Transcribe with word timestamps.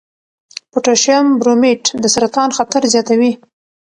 پوټاشیم 0.71 1.25
برومیټ 1.39 1.83
د 2.01 2.03
سرطان 2.15 2.49
خطر 2.57 2.81
زیاتوي. 2.93 3.31